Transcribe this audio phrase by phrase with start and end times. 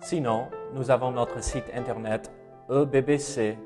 [0.00, 2.30] Sinon, nous avons notre site internet
[2.70, 3.56] ebbc.fr.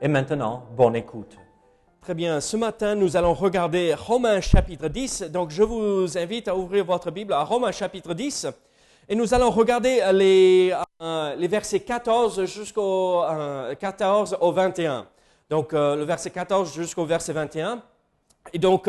[0.00, 1.36] Et maintenant, bonne écoute.
[2.00, 5.24] Très bien, ce matin, nous allons regarder Romains chapitre 10.
[5.24, 8.46] Donc, je vous invite à ouvrir votre Bible à Romains chapitre 10.
[9.10, 15.06] Et nous allons regarder les, euh, les versets 14 jusqu'au euh, 14 au 21.
[15.50, 17.82] Donc, euh, le verset 14 jusqu'au verset 21.
[18.54, 18.88] Et donc,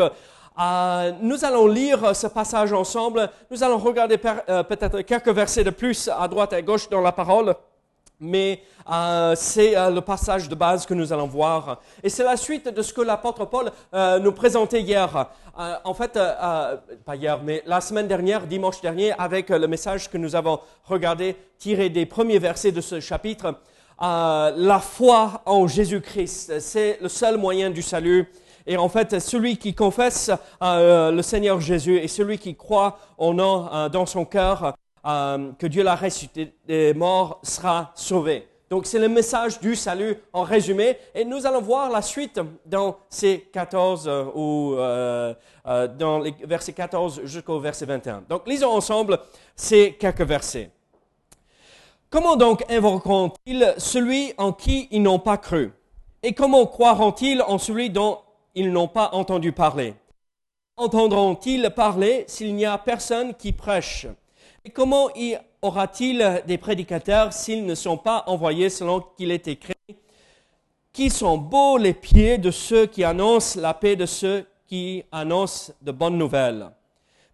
[0.60, 3.30] euh, nous allons lire ce passage ensemble.
[3.50, 4.20] Nous allons regarder
[4.50, 7.56] euh, peut-être quelques versets de plus à droite et à gauche dans la parole.
[8.20, 11.80] Mais euh, c'est le passage de base que nous allons voir.
[12.04, 13.72] Et c'est la suite de ce que l'apôtre Paul
[14.22, 15.28] nous présentait hier.
[15.86, 16.20] En fait,
[17.06, 21.38] pas hier, mais la semaine dernière, dimanche dernier, avec le message que nous avons regardé,
[21.58, 23.56] tiré des premiers versets de ce chapitre.
[24.02, 28.30] La foi en Jésus-Christ, c'est le seul moyen du salut.
[28.70, 30.30] Et en fait, celui qui confesse
[30.62, 34.76] euh, le Seigneur Jésus et celui qui croit nom euh, dans son cœur
[35.08, 38.48] euh, que Dieu l'a ressuscité des morts sera sauvé.
[38.70, 41.00] Donc c'est le message du salut en résumé.
[41.16, 44.76] Et nous allons voir la suite dans ces 14 euh, ou
[45.98, 48.26] dans les versets 14 jusqu'au verset 21.
[48.30, 49.18] Donc lisons ensemble
[49.56, 50.70] ces quelques versets.
[52.12, 55.74] Comment donc invoqueront-ils celui en qui ils n'ont pas cru?
[56.22, 58.20] Et comment croiront-ils en celui dont
[58.56, 59.94] ils n'ont pas entendu parler.
[60.78, 64.08] Entendront-ils parler s'il n'y a personne qui prêche?
[64.64, 69.74] Et comment y aura-t-il des prédicateurs s'ils ne sont pas envoyés selon qu'il est écrit
[70.94, 75.74] Qui sont beaux les pieds de ceux qui annoncent la paix de ceux qui annoncent
[75.82, 76.70] de bonnes nouvelles.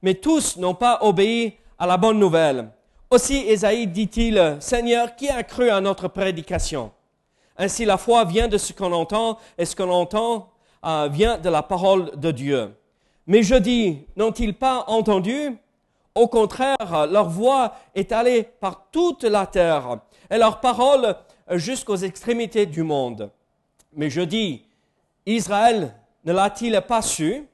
[0.02, 2.70] Mais tous n'ont pas obéi à la bonne nouvelle.
[3.09, 6.92] Aussi Ésaïe dit-il, Seigneur, qui a cru à notre prédication?
[7.58, 10.50] Ainsi la foi vient de ce qu'on entend, et ce qu'on entend
[10.85, 12.75] euh, vient de la parole de Dieu.
[13.28, 15.57] Mais je dis, n'ont-ils pas entendu?
[16.13, 21.16] Au contraire, leur voix est allée par toute la terre, et leur parole
[21.51, 23.29] jusqu'aux extrémités du monde.
[23.94, 24.63] Mais je dis,
[25.25, 27.47] Israël ne l'a-t-il pas su?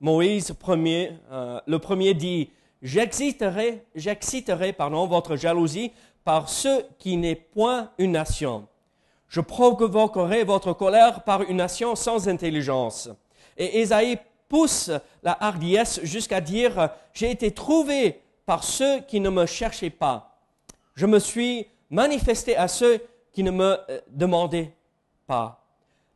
[0.00, 5.92] Moïse euh, le premier dit, j'exciterai, j'exciterai, pardon, votre jalousie
[6.24, 8.66] par ce qui n'est point une nation.
[9.30, 13.08] Je provoquerai votre colère par une nation sans intelligence.
[13.56, 14.18] Et Ésaïe
[14.48, 14.90] pousse
[15.22, 20.36] la hardiesse jusqu'à dire, j'ai été trouvé par ceux qui ne me cherchaient pas.
[20.96, 23.00] Je me suis manifesté à ceux
[23.32, 24.74] qui ne me euh, demandaient
[25.28, 25.64] pas.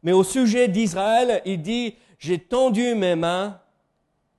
[0.03, 3.61] Mais au sujet d'Israël, il dit, j'ai tendu mes mains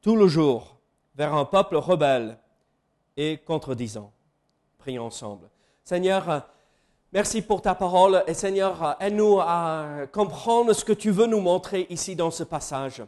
[0.01, 0.75] tout le jour
[1.15, 2.37] vers un peuple rebelle
[3.15, 4.11] et contredisant.
[4.79, 5.49] Prions ensemble.
[5.85, 6.45] Seigneur,
[7.15, 11.87] merci pour ta parole et Seigneur, aide-nous à comprendre ce que tu veux nous montrer
[11.89, 13.01] ici dans ce passage.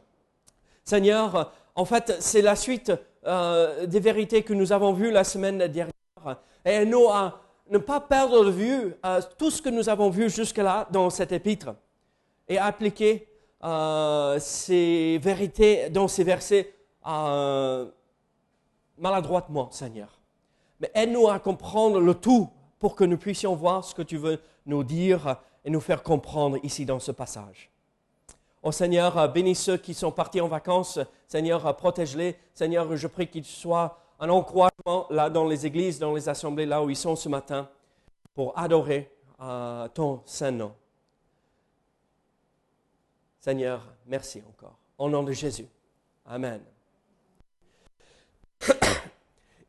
[0.86, 2.94] Seigneur, en fait, c'est la suite
[3.26, 5.92] euh, des vérités que nous avons vues la semaine dernière.
[6.64, 10.30] Et aide-nous à ne pas perdre de vue euh, tout ce que nous avons vu
[10.30, 11.76] jusque-là dans cet épître
[12.48, 13.28] et appliquer
[13.66, 16.74] euh, ces vérités dans ces versets
[18.98, 20.18] maladroitement, Seigneur.
[20.80, 22.50] Mais aide-nous à comprendre le tout
[22.80, 26.58] pour que nous puissions voir ce que tu veux nous dire et nous faire comprendre
[26.64, 27.70] ici dans ce passage.
[28.64, 31.00] Oh Seigneur, bénis ceux qui sont partis en vacances.
[31.28, 32.36] Seigneur, protège-les.
[32.54, 36.84] Seigneur, je prie qu'ils soient un encouragement là dans les églises, dans les assemblées, là
[36.84, 37.70] où ils sont ce matin,
[38.34, 40.74] pour adorer euh, ton saint nom.
[43.40, 44.78] Seigneur, merci encore.
[44.98, 45.68] Au nom de Jésus.
[46.26, 46.62] Amen.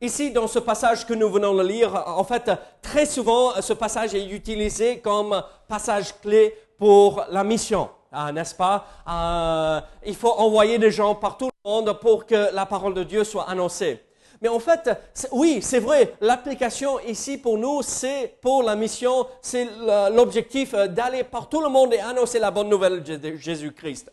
[0.01, 2.49] Ici, dans ce passage que nous venons de lire, en fait,
[2.81, 8.85] très souvent, ce passage est utilisé comme passage clé pour la mission, ah, n'est-ce pas?
[9.09, 13.03] Euh, Il faut envoyer des gens par tout le monde pour que la parole de
[13.03, 14.01] Dieu soit annoncée.
[14.41, 14.89] Mais en fait,
[15.33, 19.67] oui, c'est vrai, l'application ici pour nous, c'est pour la mission, c'est
[20.13, 24.09] l'objectif euh, d'aller par tout le monde et annoncer la bonne nouvelle de Jésus-Christ.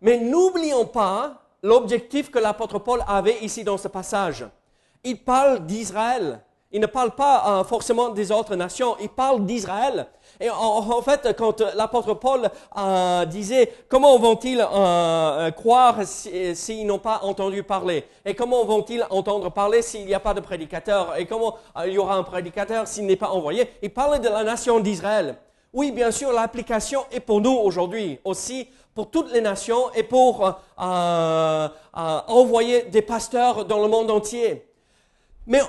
[0.00, 4.44] Mais n'oublions pas l'objectif que l'apôtre Paul avait ici dans ce passage.
[5.04, 6.40] Il parle d'Israël.
[6.72, 10.06] Il ne parle pas euh, forcément des autres nations, il parle d'Israël.
[10.38, 12.48] Et en, fait, quand l'apôtre Paul
[12.78, 18.04] euh, disait comment vont-ils euh, croire s'ils n'ont pas entendu parler?
[18.24, 21.16] Et comment vont-ils entendre parler s'il n'y a pas de prédicateur?
[21.18, 23.68] Et comment il y aura un prédicateur s'il n'est pas envoyé?
[23.82, 25.36] Il parlait de la nation d'Israël.
[25.72, 30.54] Oui, bien sûr, l'application est pour nous aujourd'hui aussi, pour toutes les nations et pour
[32.28, 34.69] envoyer des pasteurs dans le monde entier.
[35.50, 35.60] Mais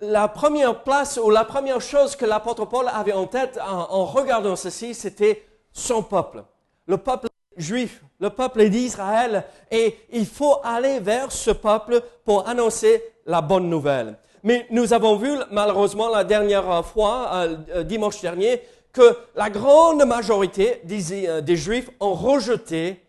[0.00, 4.54] la première place ou la première chose que l'apôtre Paul avait en tête en, regardant
[4.54, 6.44] ceci, c'était son peuple,
[6.86, 7.26] le peuple
[7.56, 9.44] juif, le peuple d'Israël.
[9.72, 14.18] Et il faut aller vers ce peuple pour annoncer la bonne nouvelle.
[14.44, 18.62] Mais nous avons vu malheureusement la dernière fois, euh, euh, dimanche dernier,
[18.92, 23.00] que la grande majorité des, euh, Juifs ont rejeté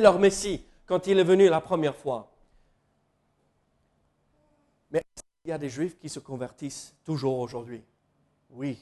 [0.00, 2.30] leur Messie quand il est venu la première fois.
[5.48, 7.82] Il y a des juifs qui se convertissent toujours aujourd'hui.
[8.50, 8.78] Oui.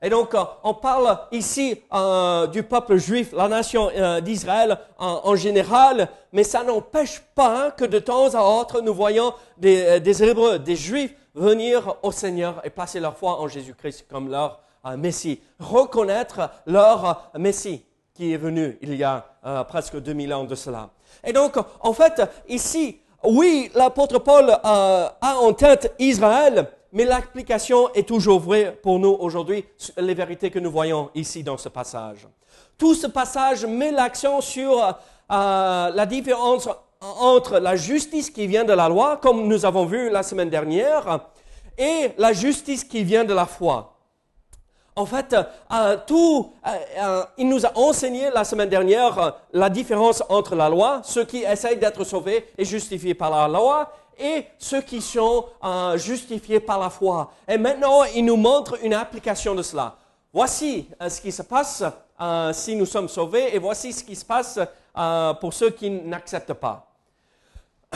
[0.00, 5.36] Et donc, euh, on parle ici euh, du peuple juif, la nation euh, d'Israël en,
[5.36, 10.58] général, mais ça n'empêche pas que de temps à autre, nous voyons des, des Hébreux,
[10.58, 14.62] des Juifs venir au Seigneur et placer leur foi en Jésus-Christ comme leur
[14.96, 17.84] Messie, reconnaître leur Messie
[18.14, 19.26] qui est venu il y a
[19.68, 20.88] presque 2000 ans de cela.
[21.22, 27.92] Et donc, en fait, ici, oui, l'apôtre Paul euh, a en tête Israël, mais l'application
[27.94, 29.64] est toujours vraie pour nous aujourd'hui,
[29.96, 32.26] les vérités que nous voyons ici dans ce passage.
[32.78, 34.92] Tout ce passage met l'accent sur euh,
[35.28, 36.68] la différence
[37.00, 41.20] entre la justice qui vient de la loi, comme nous avons vu la semaine dernière,
[41.76, 43.95] et la justice qui vient de la foi.
[44.98, 46.42] En fait, euh, euh,
[46.98, 51.42] euh, il nous a enseigné la semaine dernière la différence entre la loi, ceux qui
[51.42, 55.44] essayent d'être sauvés et justifiés par la loi, et ceux qui sont
[55.96, 57.30] justifiés par la foi.
[57.46, 59.94] Et maintenant, il nous montre une application de cela.
[60.32, 61.84] Voici ce qui se passe
[62.52, 64.58] si nous sommes sauvés, et voici ce qui se passe
[65.38, 66.95] pour ceux qui n'acceptent pas.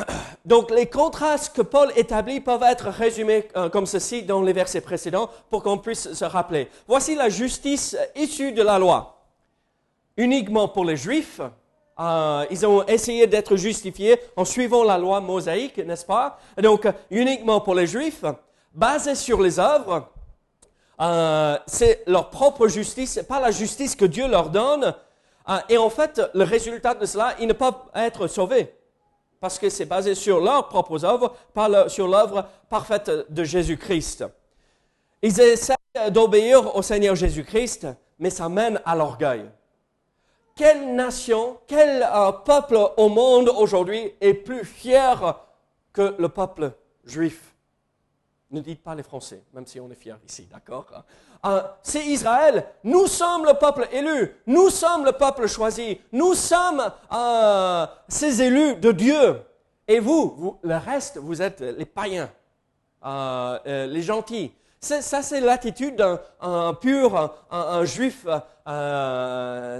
[0.44, 4.80] Donc les contrastes que Paul établit peuvent être résumés euh, comme ceci dans les versets
[4.80, 6.68] précédents pour qu'on puisse se rappeler.
[6.86, 9.16] Voici la justice issue de la loi.
[10.16, 11.40] Uniquement pour les Juifs,
[11.98, 16.38] euh, ils ont essayé d'être justifiés en suivant la loi mosaïque, n'est-ce pas?
[16.60, 18.24] Donc uniquement pour les Juifs,
[18.74, 20.08] basée sur les œuvres,
[21.00, 24.94] euh, c'est leur propre justice, pas la justice que Dieu leur donne.
[25.68, 28.72] et en fait, le résultat de cela, ils ne peuvent être sauvés
[29.40, 31.34] parce que c'est basé sur leurs propres œuvres,
[31.88, 34.24] sur l'œuvre parfaite de Jésus-Christ.
[35.22, 35.74] Ils essaient
[36.10, 37.88] d'obéir au Seigneur Jésus-Christ,
[38.18, 39.50] mais ça mène à l'orgueil.
[40.54, 45.40] Quelle nation, quel euh, peuple au monde aujourd'hui est plus fier
[45.92, 46.72] que le peuple
[47.04, 47.54] juif?
[48.50, 50.86] Ne dites pas les Français, même si on est fiers ici, d'accord
[51.44, 52.66] euh, c'est Israël.
[52.84, 54.34] Nous sommes le peuple élu.
[54.46, 56.00] Nous sommes le peuple choisi.
[56.12, 56.82] Nous sommes
[57.12, 59.40] euh, ces élus de Dieu.
[59.88, 62.30] Et vous, le reste, vous êtes les païens,
[63.04, 64.52] euh, les gentils.
[64.78, 68.26] Ça, c'est l'attitude d'un pur, un, juif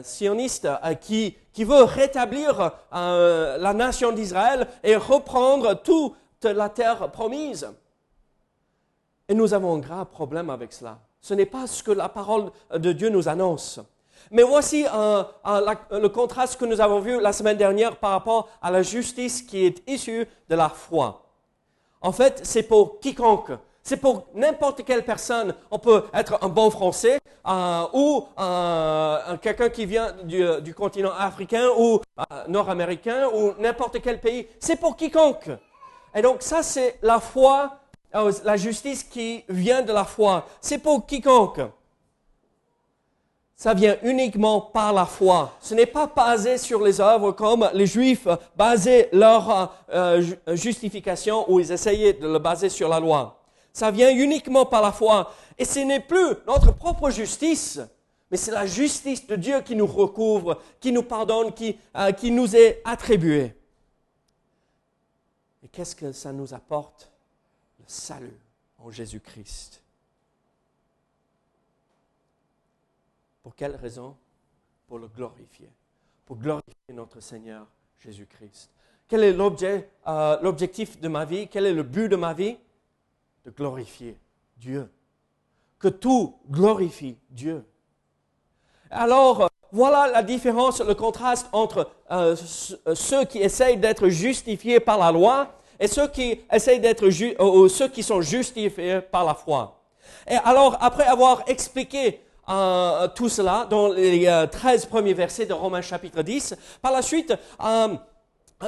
[0.02, 0.68] sioniste
[1.00, 7.70] qui, qui veut rétablir la nation d'Israël et reprendre toute la terre promise.
[9.26, 10.98] Et nous avons un grave problème avec cela.
[11.20, 13.80] Ce n'est pas ce que la parole de Dieu nous annonce.
[14.30, 18.82] Mais voici le contraste que nous avons vu la semaine dernière par rapport à la
[18.82, 21.26] justice qui est issue de la foi.
[22.00, 23.50] En fait, c'est pour quiconque.
[23.82, 25.54] C'est pour n'importe quelle personne.
[25.70, 31.68] On peut être un bon Français euh, ou euh, quelqu'un qui vient du, continent africain
[31.76, 34.46] ou euh, nord-américain ou n'importe quel pays.
[34.58, 35.50] C'est pour quiconque.
[36.14, 37.79] Et donc ça, c'est la foi
[38.12, 41.60] la justice qui vient de la foi, c'est pour quiconque.
[43.54, 45.52] Ça vient uniquement par la foi.
[45.60, 48.26] Ce n'est pas basé sur les œuvres comme les Juifs
[48.56, 53.38] basaient leur euh, justification ou ils essayaient de le baser sur la loi.
[53.72, 55.30] Ça vient uniquement par la foi.
[55.58, 57.78] Et ce n'est plus notre propre justice,
[58.30, 62.30] mais c'est la justice de Dieu qui nous recouvre, qui nous pardonne, qui, euh, qui
[62.30, 63.54] nous est attribuée.
[65.62, 67.09] Et qu'est-ce que ça nous apporte?
[67.90, 68.38] Salut
[68.78, 69.82] en Jésus-Christ.
[73.42, 74.16] Pour quelle raison?
[74.86, 75.68] Pour le glorifier,
[76.24, 77.66] pour glorifier notre Seigneur
[77.98, 78.70] Jésus-Christ.
[79.08, 81.48] Quel est l'objet, euh, l'objectif de ma vie?
[81.48, 82.56] Quel est le but de ma vie?
[83.44, 84.16] De glorifier
[84.56, 84.88] Dieu.
[85.78, 87.64] Que tout glorifie Dieu.
[88.90, 94.98] Alors, euh, voilà la différence, le contraste entre euh, ceux qui essayent d'être justifiés par
[94.98, 96.38] la loi et ceux qui
[96.78, 99.80] d'être ju- ou ceux qui sont justifiés par la foi.
[100.28, 105.52] Et alors, après avoir expliqué euh, tout cela dans les euh, 13 premiers versets de
[105.54, 107.32] Romains chapitre 10, par la suite,
[107.64, 107.88] euh,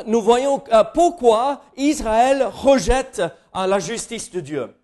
[0.06, 3.20] nous voyons euh, pourquoi Israël rejette
[3.56, 4.74] euh, la justice de Dieu.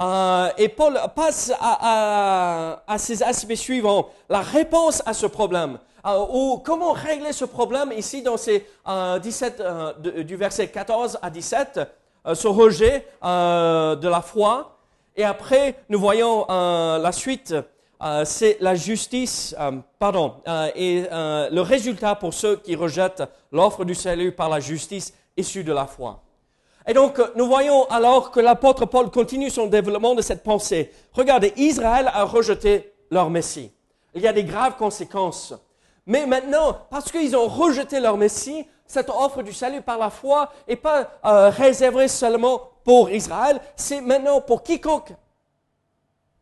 [0.00, 1.78] Euh, et Paul passe à,
[2.80, 4.08] à- à ces aspects suivants.
[4.28, 9.18] La réponse à ce problème, euh, ou comment régler ce problème ici dans ces euh,
[9.18, 11.80] 17, euh, de- du verset 14 à 17,
[12.26, 14.76] euh, ce rejet euh, de la foi.
[15.16, 17.54] Et après, nous voyons euh, la suite,
[18.02, 23.22] euh, c'est la justice, euh, pardon, euh, et euh, le résultat pour ceux qui rejettent
[23.50, 26.20] l'offre du salut par la justice issue de la foi.
[26.86, 30.92] Et donc, euh, nous voyons alors que l'apôtre Paul continue son développement de cette pensée.
[31.14, 33.72] Regardez, Israël a rejeté leur Messie.
[34.14, 35.54] Il y a des graves conséquences.
[36.06, 40.52] Mais maintenant, parce qu'ils ont rejeté leur Messie, cette offre du salut par la foi
[40.68, 45.12] n'est pas euh, réservée seulement pour Israël, c'est maintenant pour quiconque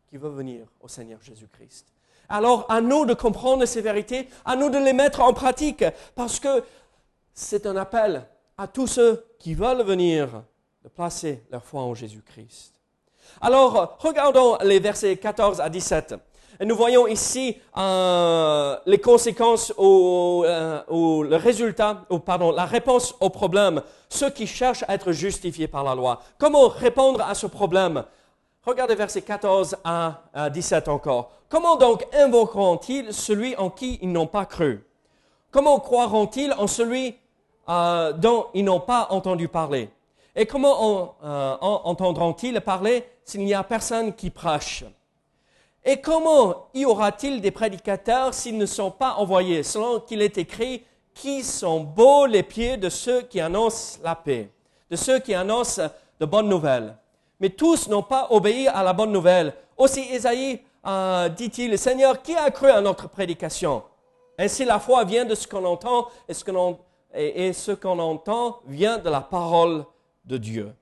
[0.07, 1.87] qui veut venir au Seigneur Jésus-Christ.
[2.29, 5.83] Alors, à nous de comprendre ces vérités, à nous de les mettre en pratique,
[6.15, 6.63] parce que
[7.33, 8.25] c'est un appel
[8.57, 10.43] à tous ceux qui veulent venir
[10.83, 12.73] de placer leur foi en Jésus-Christ.
[13.41, 16.15] Alors, regardons les versets 14 à 17.
[16.59, 22.65] Et nous voyons ici euh, les conséquences ou, euh, ou le résultat, ou pardon, la
[22.65, 26.21] réponse au problème, ceux qui cherchent à être justifiés par la loi.
[26.37, 28.03] Comment répondre à ce problème?
[28.65, 31.31] Regardez versets 14 à, à 17 encore.
[31.49, 34.83] Comment donc invoqueront-ils celui en qui ils n'ont pas cru?
[35.51, 37.15] Comment croiront-ils en celui
[37.69, 39.89] euh, dont ils n'ont pas entendu parler?
[40.35, 41.15] Et comment en-
[41.61, 44.83] en- entendront-ils parler s'il n'y a personne qui prêche?
[45.85, 50.83] Et comment y aura-t-il des prédicateurs s'ils ne sont pas envoyés Selon qu'il est écrit,
[51.13, 54.49] qui sont beaux les pieds de ceux qui annoncent la paix,
[54.89, 55.83] de ceux qui annoncent
[56.19, 56.97] de bonnes nouvelles.
[57.39, 59.53] Mais tous n'ont pas obéi à la bonne nouvelle.
[59.77, 63.83] Aussi Isaïe euh, dit-il, Seigneur, qui a cru à notre prédication?
[64.37, 66.77] Ainsi la foi vient de ce qu'on entend et ce qu'on
[67.13, 69.85] et- et ce qu'on entend vient de la parole
[70.25, 70.73] de Dieu.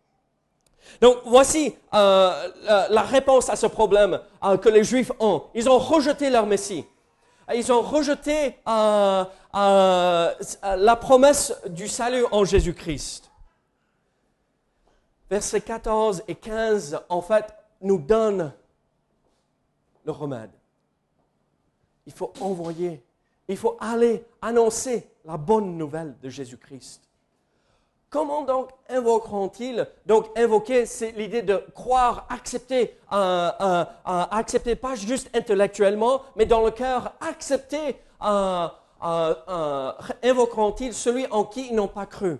[1.02, 5.44] Donc voici euh, la, la réponse à ce problème euh, que les Juifs ont.
[5.54, 6.86] Ils ont rejeté leur Messie.
[7.54, 9.26] Ils ont rejeté euh,
[9.56, 13.32] euh, la promesse du salut en Jésus-Christ.
[15.30, 18.54] Versets 14 et 15, en fait, nous donnent
[20.06, 20.52] le remède.
[22.06, 23.04] Il faut envoyer,
[23.48, 27.02] il faut aller annoncer la bonne nouvelle de Jésus-Christ.
[28.14, 36.46] Comment donc invoqueront-ils Donc invoquer, c'est l'idée de croire, accepter, accepter pas juste intellectuellement, mais
[36.46, 37.96] dans le cœur, accepter.
[40.22, 42.38] invoqueront-ils celui en qui ils n'ont pas cru?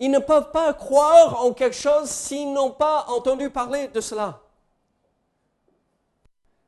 [0.00, 4.40] Ils ne peuvent pas croire en quelque chose s'ils n'ont pas entendu parler de cela.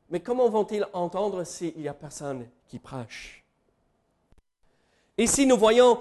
[0.09, 3.43] Mais comment vont-ils entendre s'il n'y a personne qui prêche?
[5.17, 5.99] Ici, nous voyons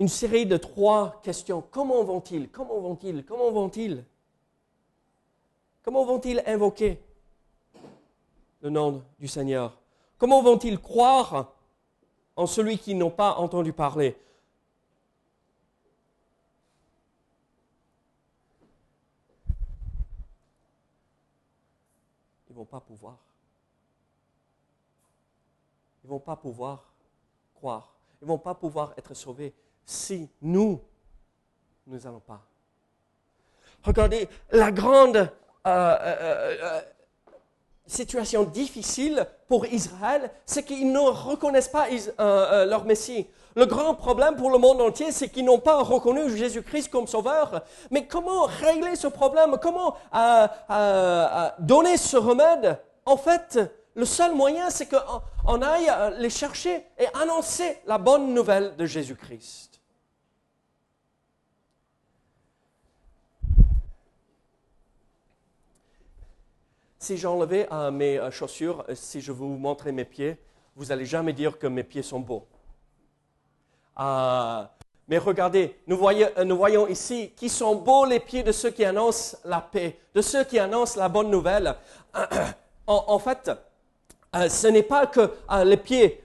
[0.00, 1.62] une série de trois questions.
[1.70, 2.48] Comment vont-ils?
[2.50, 3.24] Comment vont-ils?
[3.24, 4.04] Comment vont-ils?
[5.82, 7.02] Comment vont-ils invoquer
[8.60, 9.76] le nom du Seigneur?
[10.18, 11.52] Comment vont-ils croire
[12.36, 14.16] en celui qui n'ont pas entendu parler?
[22.48, 23.16] Ils ne vont pas pouvoir.
[26.04, 26.92] Ils ne vont pas pouvoir
[27.54, 27.94] croire.
[28.20, 29.54] Ils ne vont pas pouvoir être sauvés
[29.88, 30.82] si nous,
[31.86, 32.42] nous n'allons pas.
[33.82, 35.26] Regardez la grande euh,
[35.66, 36.80] euh, euh,
[37.86, 41.86] situation difficile pour Israël, c'est qu'ils ne reconnaissent pas
[42.18, 43.26] leur Messie.
[43.54, 47.62] Le grand problème pour le monde entier, c'est qu'ils n'ont pas reconnu Jésus-Christ comme sauveur.
[47.90, 49.56] Mais comment régler ce problème?
[49.62, 49.96] Comment
[51.58, 52.78] donner ce remède?
[53.06, 53.58] En fait,
[53.94, 58.84] le seul moyen, c'est qu'on on aille les chercher et annoncer la bonne nouvelle de
[58.84, 59.67] Jésus-Christ.
[67.08, 70.36] Si j'enlevais euh, mes euh, chaussures, euh, si je vous montrais mes pieds,
[70.76, 72.46] vous n'allez jamais dire que mes pieds sont beaux.
[73.96, 79.62] Mais regardez, nous, voyons, ici qui sont beaux les pieds de ceux qui annoncent la
[79.62, 81.74] paix, de ceux qui annoncent la bonne nouvelle.
[82.86, 83.50] En, fait,
[84.34, 85.30] ce n'est pas que
[85.64, 86.24] les pieds,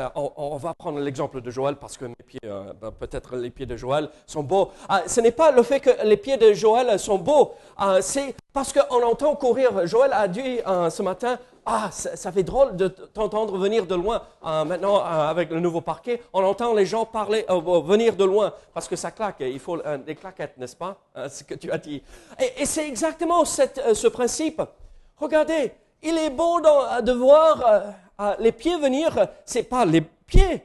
[0.00, 3.50] euh, on, va prendre l'exemple de Joël parce que mes pieds, euh, ben, peut-être les
[3.50, 4.70] pieds de Joël sont beaux.
[4.88, 8.34] Ah, ce n'est pas le fait que les pieds de Joël sont beaux, ah, c'est
[8.52, 9.86] parce qu'on entend courir.
[9.86, 14.22] Joël a dit euh, ce matin, ah, ça, fait drôle de t'entendre venir de loin.
[14.42, 18.88] Ah, maintenant, avec le nouveau parquet, on entend les gens parler, venir de loin parce
[18.88, 19.36] que ça claque.
[19.40, 20.96] Il faut des claquettes, n'est-ce pas
[21.28, 22.02] Ce que tu as dit.
[22.56, 24.62] Et, c'est exactement ce principe.
[25.18, 27.62] Regardez, il est beau de voir
[28.20, 29.28] euh, les pieds venir.
[29.44, 30.62] C'est pas les pieds,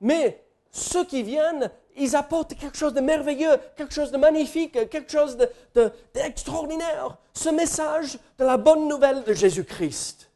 [0.00, 5.10] mais ceux qui viennent, ils apportent quelque chose de merveilleux, quelque chose de magnifique, quelque
[5.12, 7.16] chose de- de- d'extraordinaire.
[7.34, 10.30] Ce message de la bonne nouvelle de Jésus-Christ.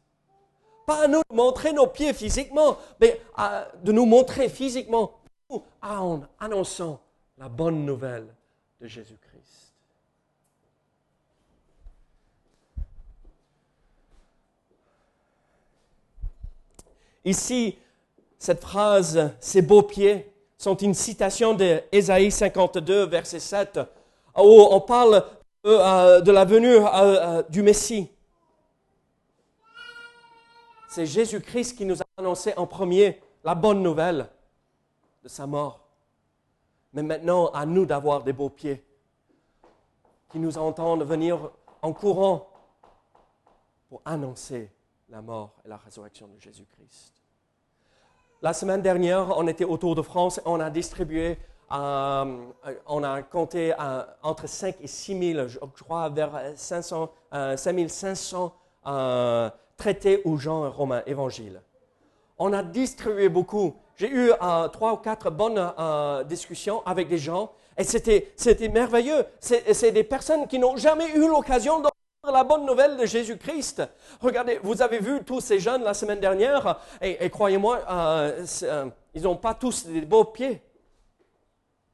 [0.85, 5.11] Pas à nous montrer nos pieds physiquement, mais à- de nous montrer physiquement
[5.81, 6.99] en annonçant
[7.37, 8.27] la bonne nouvelle
[8.81, 9.68] de Jésus-Christ.
[17.25, 17.77] Ici,
[18.37, 23.79] cette phrase, ces beaux pieds, sont une citation de Ésaïe 52, verset 7,
[24.37, 25.23] où on parle
[25.65, 28.09] euh, euh, de la venue euh, euh, du Messie.
[30.89, 34.27] C'est Jésus-Christ qui nous a annoncé en premier la bonne nouvelle
[35.23, 35.81] de sa mort.
[36.93, 38.83] Mais maintenant, à nous d'avoir des beaux pieds
[40.31, 42.49] qui nous entendent venir en courant
[43.89, 44.71] pour annoncer
[45.09, 47.13] la mort et la résurrection de Jésus-Christ.
[48.41, 51.37] La semaine dernière, on était autour de France, on a distribué,
[51.71, 52.37] euh,
[52.87, 57.89] on a compté euh, entre 5 et 6 000, je crois vers 500, euh, 5
[57.89, 58.53] 500
[58.87, 61.61] euh, traités aux gens romains, évangiles.
[62.37, 63.75] On a distribué beaucoup.
[63.97, 64.31] J'ai eu
[64.71, 65.73] trois ou quatre bonnes
[66.25, 69.25] discussions avec des gens et c'était, merveilleux.
[69.41, 73.83] C'est, des personnes qui n'ont jamais eu l'occasion d'entendre la bonne nouvelle de Jésus-Christ.
[74.19, 79.23] Regardez, vous avez vu tous ces jeunes la semaine dernière et, croyez-moi, euh, euh, ils
[79.23, 80.61] n'ont pas tous des beaux pieds,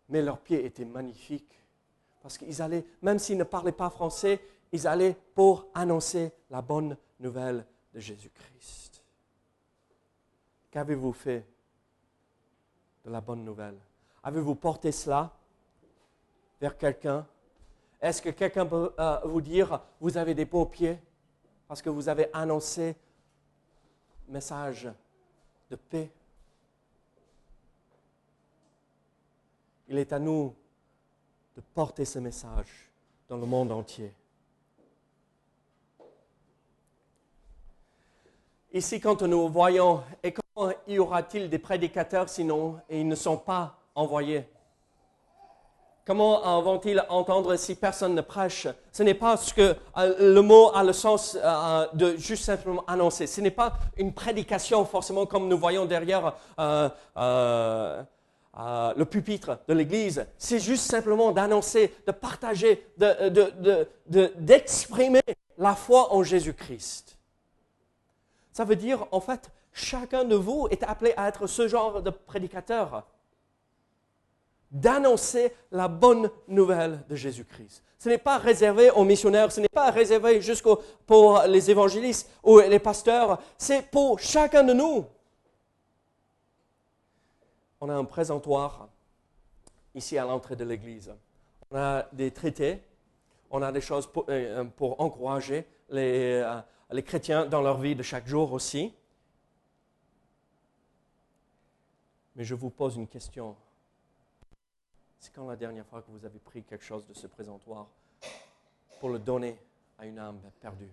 [0.10, 1.60] mais leurs pieds étaient magnifiques
[2.22, 4.42] parce qu'ils allaient, même s'ils ne parlaient pas français,
[4.72, 9.04] ils allaient pour annoncer la bonne nouvelle de Jésus-Christ.
[10.72, 11.46] Qu'avez-vous fait
[13.06, 13.78] de la bonne nouvelle?
[14.24, 15.32] Avez-vous porté cela
[16.60, 17.28] vers quelqu'un?
[18.06, 21.00] Est-ce que quelqu'un peut euh, vous dire, vous avez des beaux pieds
[21.68, 22.96] parce que vous avez annoncé
[24.28, 24.88] message
[25.72, 26.12] de paix?
[29.88, 30.54] Il est à nous
[31.56, 32.92] de porter ce message
[33.28, 34.14] dans le monde entier.
[38.72, 43.40] Ici, quand nous voyons, et comment y aura-t-il des prédicateurs sinon, et ils ne sont
[43.40, 44.48] pas envoyés?
[46.06, 48.68] Comment vont-ils entendre si personne ne prêche?
[48.92, 52.84] Ce n'est pas ce que euh, le mot a le sens euh, de juste simplement
[52.86, 53.26] annoncer.
[53.26, 56.90] Ce n'est pas une prédication forcément comme nous voyons derrière euh,
[58.56, 60.28] le pupitre de l'Église.
[60.38, 65.22] C'est juste simplement d'annoncer, de partager, de- de- de- de- d'exprimer
[65.58, 67.18] la foi en Jésus-Christ.
[68.54, 72.12] Ça veut dire, en fait, chacun de vous est appelé à être ce genre de
[72.12, 73.04] prédicateur
[74.76, 77.82] d'annoncer la bonne nouvelle de Jésus-Christ.
[77.98, 82.60] Ce n'est pas réservé aux missionnaires, ce n'est pas réservé jusqu'au pour les évangélistes ou
[82.60, 85.06] les pasteurs, c'est pour chacun de nous.
[87.80, 88.90] On a un présentoir
[89.96, 91.14] ici à l'entrée de l'église.
[91.72, 92.84] On a des traités,
[93.50, 96.60] on a des choses pour, euh, encourager les, euh,
[96.92, 98.94] les chrétiens dans leur vie de chaque jour aussi.
[102.36, 103.56] Mais je vous pose une question.
[105.26, 107.88] C'est quand la dernière fois que vous avez pris quelque chose de ce présentoir
[109.00, 109.60] pour le donner
[109.98, 110.92] à une âme perdue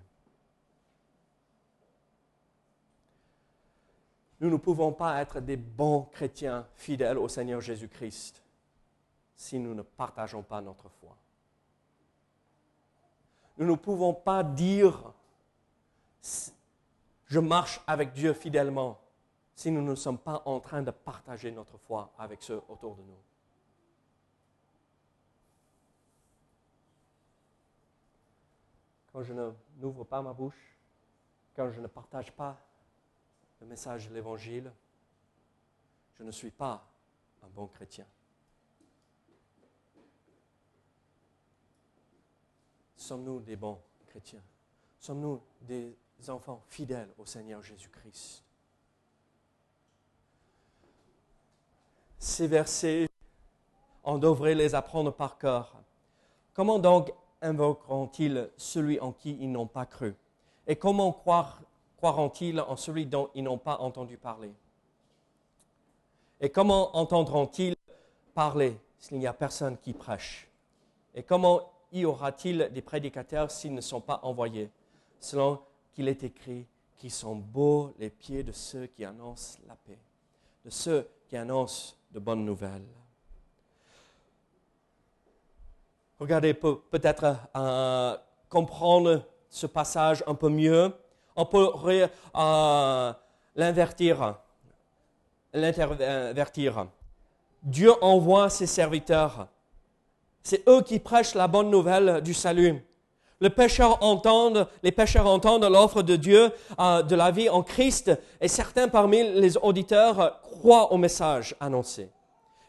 [4.41, 8.43] Nous ne pouvons pas être des bons chrétiens fidèles au Seigneur Jésus-Christ
[9.37, 11.15] si nous ne partageons pas notre foi.
[13.59, 15.13] Nous ne pouvons pas dire
[17.27, 18.99] je marche avec Dieu fidèlement
[19.55, 23.03] si nous ne sommes pas en train de partager notre foi avec ceux autour de
[23.03, 23.32] nous.
[29.13, 29.35] Quand je
[29.79, 30.77] n'ouvre pas ma bouche,
[31.55, 32.59] quand je ne partage pas
[33.61, 34.73] le message de l'Évangile,
[36.15, 36.87] je ne suis pas
[37.43, 38.07] un bon chrétien.
[42.97, 44.43] Sommes-nous des bons chrétiens?
[44.99, 45.97] Sommes-nous des
[46.29, 48.45] enfants fidèles au Seigneur Jésus-Christ?
[52.19, 53.09] Ces versets,
[54.05, 55.83] on devrait les apprendre par cœur.
[56.55, 60.15] Comment donc invoqueront-ils celui en qui ils n'ont pas cru?
[60.67, 64.55] Et comment croiront-ils en celui dont ils n'ont pas entendu parler?
[66.41, 67.77] Et comment entendront-ils
[68.35, 70.49] parler s'il n'y a personne qui prêche?
[71.15, 74.71] Et comment y aura-t-il des prédicateurs s'ils ne sont pas envoyés
[75.21, 75.61] Selon
[75.93, 79.99] qu'il est écrit, qui sont beaux les pieds de ceux qui annoncent la paix,
[80.65, 82.87] de ceux qui annoncent de bonnes nouvelles?
[86.23, 88.17] Regardez, peut-être euh,
[88.49, 90.93] comprendre ce passage un peu mieux.
[91.35, 91.69] On peut
[92.37, 93.13] euh,
[93.57, 94.37] l'invertir.
[95.53, 96.87] L'intervertir.
[97.65, 99.49] Dieu envoie ses serviteurs.
[100.45, 102.81] C'est eux qui prêchent la bonne nouvelle du salut.
[103.41, 104.69] Les pécheurs entendent,
[105.65, 110.93] l'offre de Dieu euh, de la vie en Christ et certains parmi les auditeurs croient
[110.93, 112.13] au message annoncé.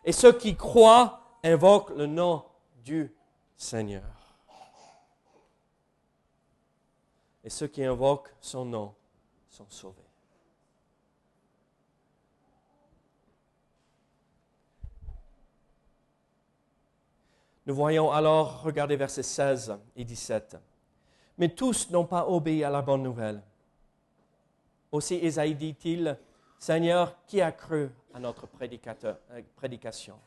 [0.03, 2.41] Et ceux qui croient invoquent le nom
[2.83, 3.13] du
[3.57, 4.37] Seigneur.
[7.43, 8.95] Et ceux qui invoquent son nom
[9.49, 10.01] sont sauvés.
[17.65, 20.57] Nous voyons alors, regardez versets 16 et 17.
[21.37, 23.41] Mais tous n'ont pas obéi à la bonne nouvelle.
[24.91, 26.17] Aussi Isaïe dit-il,
[26.59, 30.19] Seigneur, qui a cru à notre euh, prédication?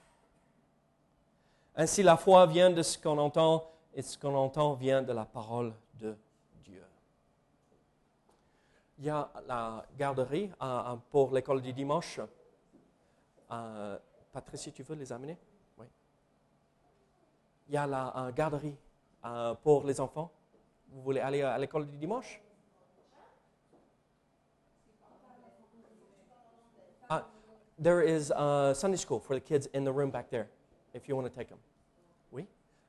[1.77, 5.27] Ainsi la foi vient de ce qu'on entend et ce qu'on entend vient de la
[5.27, 6.17] parole de
[6.65, 6.83] Dieu.
[8.99, 12.19] Il y a la garderie euh, pour l'école du dimanche.
[13.51, 13.99] Euh,
[14.33, 15.37] Patricie, tu veux les amener?
[17.69, 18.77] Il y a la garderie
[19.25, 20.31] euh, pour les enfants.
[20.89, 22.41] Vous voulez aller à l'école du dimanche?
[27.11, 27.23] Uh,
[27.79, 30.49] there is a Sunday school for the kids in the room back there,
[30.95, 31.59] if you want to take them.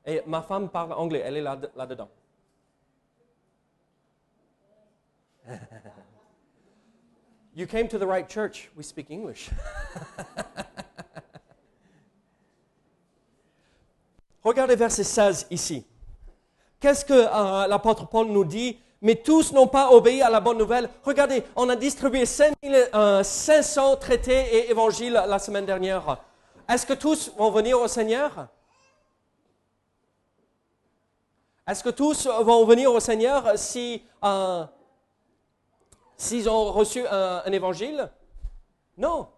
[0.08, 2.08] Et ma femme parle anglais, elle est là, là-dedans.
[7.54, 8.70] you came to the right church.
[8.74, 9.50] We speak English.
[14.42, 15.84] Regardez verset 16 ici.
[16.80, 18.78] Qu'est-ce que euh, l'apôtre Paul nous dit?
[19.02, 20.88] Mais tous n'ont pas obéi à la bonne nouvelle.
[21.04, 22.54] Regardez, on a distribué 500
[22.94, 26.16] euh, traités et évangiles la semaine dernière.
[26.66, 28.48] Est-ce que tous vont venir au Seigneur?
[31.68, 34.64] Est-ce que tous vont venir au Seigneur si, euh,
[36.16, 38.08] s'ils ont reçu un évangile?
[38.96, 39.28] Non.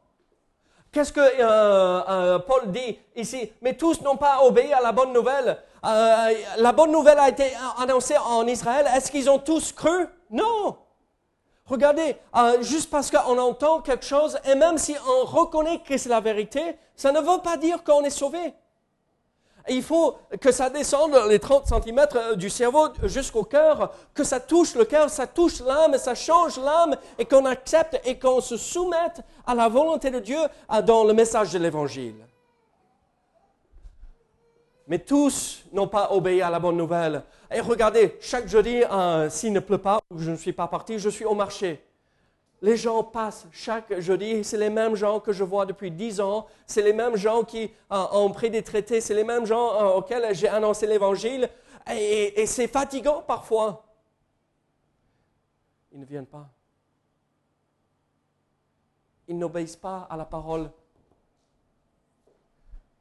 [0.93, 3.53] Qu'est-ce que euh, euh, Paul dit ici?
[3.61, 5.59] Mais tous n'ont pas obéi à la bonne nouvelle.
[5.83, 8.87] La bonne nouvelle a été annoncée en Israël.
[8.95, 10.07] Est-ce qu'ils ont tous cru?
[10.31, 10.77] Non.
[11.67, 12.17] Regardez,
[12.61, 16.77] juste parce qu'on entend quelque chose, et même si on reconnaît que c'est la vérité,
[16.95, 18.55] ça ne veut pas dire qu'on est sauvé
[19.69, 24.41] il faut que ça descende les 30 cm euh, du cerveau jusqu'au cœur, que ça
[24.41, 28.57] touche le cœur, ça touche l'âme, ça change l'âme et qu'on accepte et qu'on se
[28.57, 30.41] soumette à la volonté de Dieu
[30.85, 32.27] dans le message de l'Évangile.
[34.87, 37.23] Mais tous n'ont pas obéi à la bonne nouvelle.
[37.53, 38.83] Et regardez, chaque jeudi,
[39.29, 41.81] s'il ne pleut pas je ne suis pas parti, je suis au marché.
[42.63, 46.47] Les gens passent chaque jeudi, c'est les mêmes gens que je vois depuis dix ans,
[46.67, 49.97] c'est les mêmes gens qui euh, ont pris des traités, c'est les mêmes gens euh,
[49.97, 51.49] auxquels j'ai annoncé l'évangile,
[51.91, 53.85] et, c'est fatigant parfois.
[55.93, 56.49] Ils ne viennent pas.
[59.27, 60.71] Ils n'obéissent pas à la parole.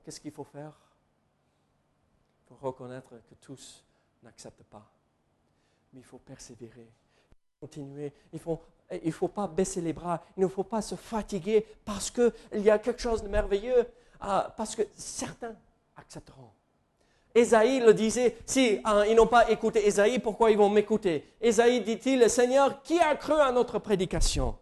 [0.03, 0.71] Qu'est-ce qu'il faut faire?
[2.45, 3.83] Il faut reconnaître que tous
[4.23, 4.89] n'acceptent pas.
[5.91, 6.89] Mais il faut persévérer,
[7.59, 8.13] continuer.
[8.31, 11.65] Il faut il ne faut pas baisser les bras, il ne faut pas se fatiguer
[11.85, 13.87] parce qu'il y a quelque chose de merveilleux,
[14.19, 15.55] ah, parce que certains
[15.95, 16.49] accepteront.
[17.35, 21.23] Esaïe le disait, si hein, ils n'ont pas écouté Esaïe, pourquoi ils vont m'écouter?
[21.39, 24.55] Esaïe dit-il, Seigneur, qui a cru à notre prédication?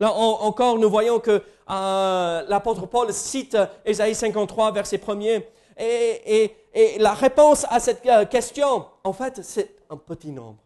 [0.00, 5.44] Là encore, nous voyons que euh, l'apôtre Paul cite Esaïe 53, verset 1er,
[5.78, 10.58] et, et la réponse à cette euh, question, en fait, c'est un petit nombre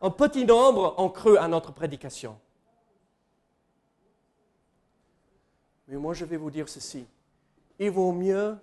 [0.00, 2.38] un petit nombre ont cru à notre prédication.
[5.88, 7.06] Mais moi, je vais vous dire ceci.
[7.78, 8.56] Il vaut mieux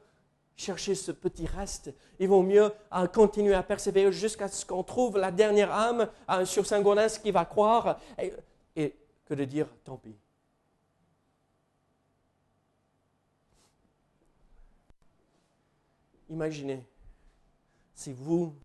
[0.55, 1.93] chercher ce petit reste.
[2.19, 6.45] Il vaut mieux euh, continuer à persévérer jusqu'à ce qu'on trouve la dernière âme euh,
[6.45, 8.95] sur Saint-Gaudens qui va croire et
[9.25, 10.15] que de dire tant pis.
[16.29, 16.83] Imaginez
[17.93, 18.55] si vous,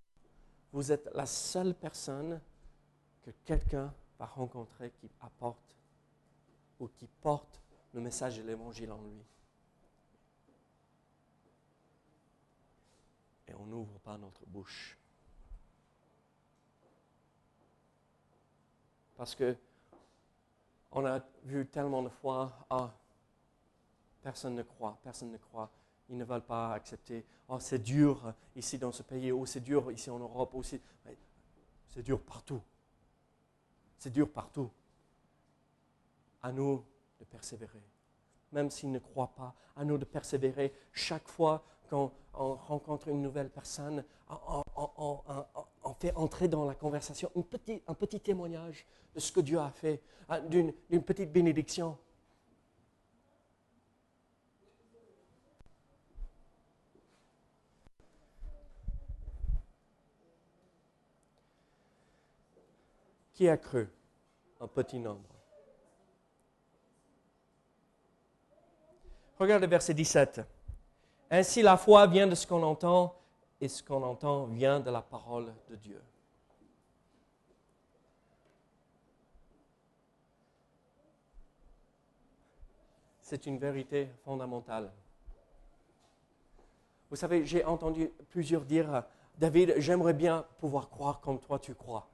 [0.72, 2.40] vous êtes la seule personne
[3.22, 5.76] que quelqu'un va rencontrer qui apporte
[6.80, 7.60] ou qui porte
[7.92, 9.24] le message de l'Évangile en lui.
[13.48, 14.98] Et on n'ouvre pas notre bouche.
[19.16, 19.56] Parce que
[20.90, 22.92] on a vu tellement de fois, ah,
[24.22, 25.70] Personne ne croit, personne ne croit.
[26.08, 27.26] Ils ne veulent pas accepter.
[27.48, 30.80] Oh, c'est dur ici dans ce pays, ou c'est dur ici en Europe, aussi.
[31.88, 32.62] C'est dur partout.
[34.02, 34.68] C'est dur partout.
[36.42, 36.84] À nous
[37.20, 37.84] de persévérer.
[38.50, 43.48] Même s'ils ne croient pas, à nous de persévérer chaque fois qu'on rencontre une nouvelle
[43.48, 47.42] personne, on, fait entrer dans la conversation un
[47.94, 48.84] petit, témoignage
[49.14, 50.72] de ce que Dieu a fait, hein, d'une
[51.04, 51.96] petite bénédiction.
[63.42, 63.88] Qui a cru?
[64.60, 65.34] Un petit nombre.
[69.36, 70.42] Regarde le verset 17.
[71.28, 73.20] Ainsi la foi vient de ce qu'on entend
[73.60, 76.00] et ce qu'on entend vient de la parole de Dieu.
[83.22, 84.92] C'est une vérité fondamentale.
[87.10, 89.02] Vous savez, j'ai entendu plusieurs dire,
[89.36, 92.11] David, j'aimerais bien pouvoir croire comme toi tu crois.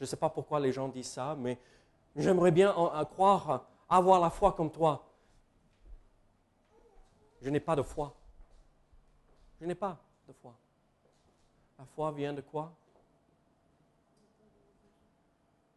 [0.00, 1.58] Je ne sais pas pourquoi les gens disent ça, mais
[2.16, 5.06] j'aimerais bien croire, avoir la foi comme toi.
[7.42, 8.14] Je n'ai pas de foi.
[9.60, 10.54] Je n'ai pas de foi.
[11.78, 12.72] La foi vient de quoi?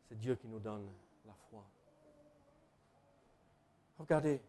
[0.08, 0.90] C'est Dieu qui nous donne
[1.26, 1.66] la foi.
[4.00, 4.42] Regardez,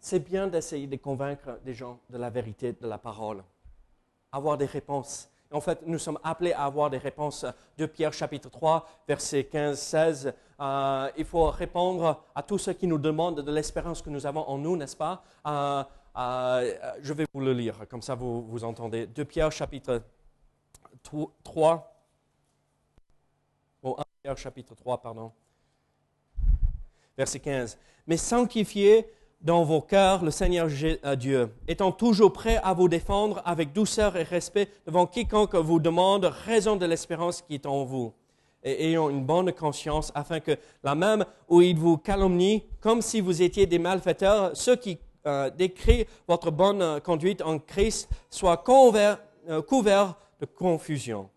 [0.00, 3.44] c'est bien d'essayer de convaincre des gens de la vérité de la parole,
[4.32, 5.28] avoir des réponses.
[5.52, 7.44] En fait, nous sommes appelés à avoir des réponses
[7.76, 10.32] de Pierre chapitre 3, versets 15-16.
[10.60, 14.48] Euh, il faut répondre à tous ceux qui nous demandent de l'espérance que nous avons
[14.48, 15.22] en nous, n'est-ce pas?
[15.46, 15.84] Euh,
[16.16, 19.06] euh, Je vais vous le lire, comme ça vous, vous entendez.
[19.06, 20.02] De Pierre chapitre
[21.44, 21.96] 3,
[23.82, 25.32] oh, 1 Pierre chapitre 3, pardon,
[27.16, 27.78] verset 15.
[28.06, 29.12] Mais sanctifiez
[29.42, 30.68] dans vos cœurs le Seigneur
[31.04, 35.80] euh, Dieu, étant toujours prêt à vous défendre avec douceur et respect devant quiconque vous
[35.80, 38.12] demande raison de l'espérance qui est en vous,
[38.62, 43.20] et ayant une bonne conscience, afin que la même où il vous calomnie, comme si
[43.20, 49.62] vous étiez des malfaiteurs, ceux qui euh, décrivent votre bonne conduite en Christ soient euh,
[49.62, 51.28] couverts de confusion.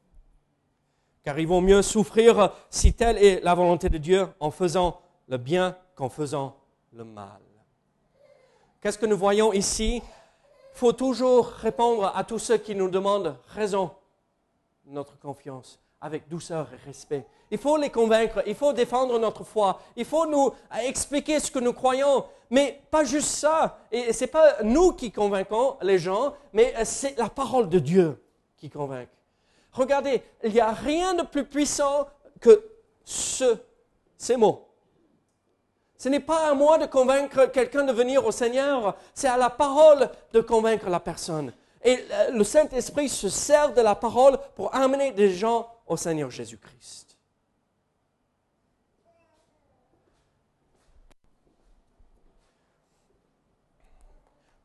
[1.23, 5.37] Car il vaut mieux souffrir si telle est la volonté de Dieu en faisant le
[5.37, 6.55] bien qu'en faisant
[6.93, 7.44] le mal.
[8.85, 9.95] Qu'est-ce que nous voyons ici?
[9.95, 13.89] Il faut toujours répondre à tous ceux qui nous demandent raison
[14.85, 17.25] notre confiance avec douceur et respect.
[17.49, 21.57] Il faut les convaincre, il faut défendre notre foi, il faut nous expliquer ce que
[21.57, 23.79] nous croyons, mais pas juste ça.
[23.91, 28.23] Et ce n'est pas nous qui convainquons les gens, mais c'est la parole de Dieu
[28.55, 29.09] qui convainc.
[29.71, 32.07] Regardez, il n'y a rien de plus puissant
[32.39, 32.63] que
[33.03, 33.57] ce,
[34.15, 34.64] ces mots.
[35.97, 39.49] Ce n'est pas à moi de convaincre quelqu'un de venir au Seigneur, c'est à la
[39.49, 41.53] parole de convaincre la personne.
[41.83, 47.15] Et le Saint-Esprit se sert de la parole pour amener des gens au Seigneur Jésus-Christ.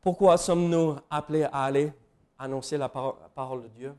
[0.01, 1.93] Pourquoi sommes-nous appelés à aller
[2.39, 3.95] annoncer la parole de Dieu?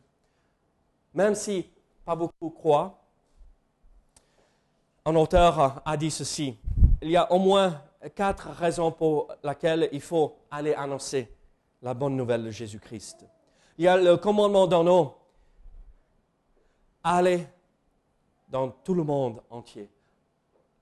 [1.15, 1.65] Même si
[2.05, 2.99] pas beaucoup croient,
[5.05, 6.59] un auteur a dit ceci
[7.03, 7.83] il y a au moins
[8.15, 11.29] quatre raisons pour lesquelles il faut aller annoncer
[11.83, 13.27] la bonne nouvelle de Jésus-Christ.
[13.79, 15.11] Il y a le commandement dans nous.
[17.03, 17.47] Allez
[18.49, 19.89] dans tout le monde entier.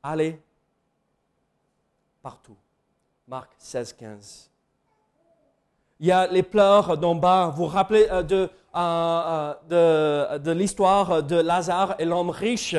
[0.03, 0.41] Allez
[2.23, 2.57] partout.
[3.27, 4.51] Marc 16, 15.
[6.01, 7.53] Il y a les pleurs d'en bas.
[7.55, 12.77] Vous vous rappelez euh, euh, euh, de l'histoire de Lazare et l'homme riche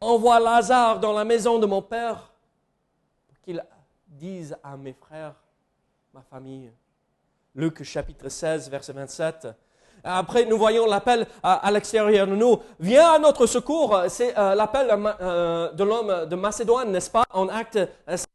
[0.00, 2.32] envoie Lazare dans la maison de mon père
[3.42, 3.64] qu'il
[4.06, 5.34] dise à mes frères,
[6.12, 6.70] ma famille.
[7.54, 9.48] Luc chapitre 16, verset 27.
[10.04, 12.60] Après, nous voyons l'appel à, l'extérieur de nous.
[12.78, 14.04] Viens à notre secours.
[14.08, 14.88] C'est euh, l'appel
[15.20, 17.78] euh, de l'homme de Macédoine, n'est-ce pas, en acte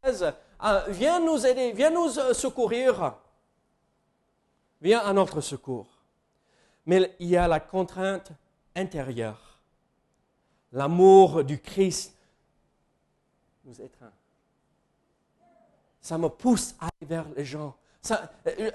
[0.04, 0.34] 16.
[0.65, 3.13] Euh, viens nous aider, viens nous secourir.
[4.82, 5.88] Viens à notre secours.
[6.86, 8.32] Mais il y a la contrainte
[8.76, 9.52] intérieure
[10.73, 12.13] l'amour du Christ
[13.63, 14.12] nous étreint.
[16.01, 17.73] Ça me pousse à aller vers les gens.
[18.12, 18.71] Euh,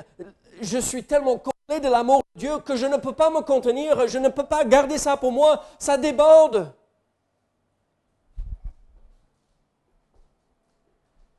[0.62, 4.08] je suis tellement comblé de l'amour de Dieu que je ne peux pas me contenir,
[4.08, 6.72] je ne peux pas garder ça pour moi, ça déborde.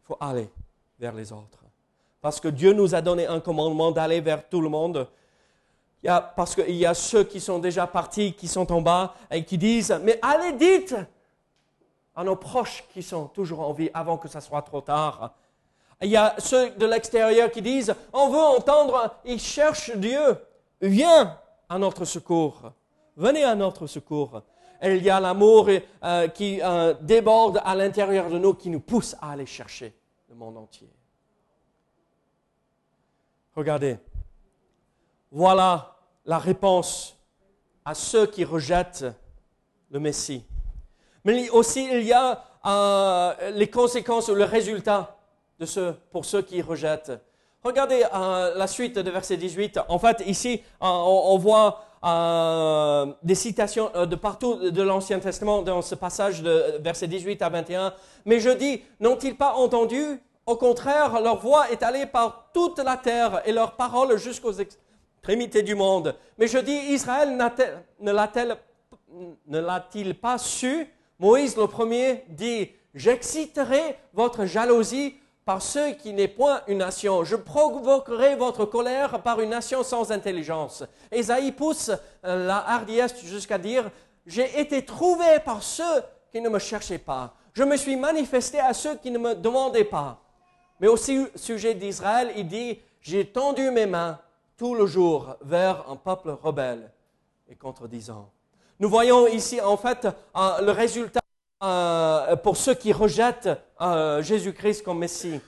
[0.03, 0.49] Il faut aller
[0.99, 1.63] vers les autres.
[2.21, 5.07] Parce que Dieu nous a donné un commandement d'aller vers tout le monde
[6.03, 9.57] parce qu'il y a ceux qui sont déjà partis, qui sont en bas, et qui
[9.57, 10.95] disent, mais allez, dites
[12.15, 15.33] à nos proches qui sont toujours en vie avant que ça soit trop tard.
[16.01, 20.37] Il y a ceux de l'extérieur qui disent, on veut entendre, ils cherchent Dieu.
[20.81, 22.71] Viens à notre secours.
[23.17, 24.41] Venez à notre secours.
[24.81, 25.67] Et il y a l'amour
[26.03, 29.93] euh, qui euh, déborde à l'intérieur de nous, qui nous pousse à aller chercher
[30.29, 30.89] le monde entier.
[33.55, 33.97] Regardez,
[35.31, 37.17] voilà la réponse
[37.85, 39.05] à ceux qui rejettent
[39.91, 40.43] le Messie.
[41.25, 45.17] Mais aussi, il y a euh, les conséquences ou le résultat
[45.59, 47.11] de pour ceux qui rejettent.
[47.63, 49.79] Regardez euh, la suite de verset 18.
[49.89, 51.83] En fait, ici, euh, on, voit
[53.23, 57.93] des citations de partout de l'Ancien Testament dans ce passage de verset 18 à 21.
[58.25, 60.21] Mais je dis, n'ont-ils pas entendu?
[60.45, 64.53] Au contraire, leur voix est allée par toute la terre et leur parole jusqu'aux
[65.19, 66.15] extrémités du monde.
[66.37, 67.37] Mais je dis, Israël
[67.99, 68.11] ne
[69.59, 70.87] l'a-t-il pas su?
[71.19, 77.25] Moïse le premier dit, j'exciterai votre jalousie par ceux qui n'est point une nation.
[77.25, 80.85] Je provoquerai votre colère par une nation sans intelligence.
[81.11, 81.91] Esaïe pousse
[82.23, 83.91] euh, la hardiesse jusqu'à dire,
[84.25, 87.33] j'ai été trouvé par ceux qui ne me cherchaient pas.
[87.51, 90.21] Je me suis manifesté à ceux qui ne me demandaient pas.
[90.79, 94.17] Mais aussi au sujet d'Israël, il dit, j'ai tendu mes mains
[94.59, 96.91] tout le jour vers un peuple rebelle
[97.47, 98.29] et contredisant.
[98.77, 101.21] Nous voyons ici en fait euh, le résultat
[101.63, 105.39] euh, pour ceux qui rejettent euh, Jésus-Christ comme Messie.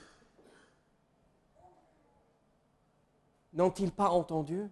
[3.53, 4.69] N'ont-ils pas entendu?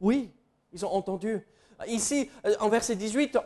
[0.00, 0.32] Oui,
[0.72, 1.46] ils ont entendu.
[1.86, 2.30] Ici,
[2.60, 3.36] en verset 18,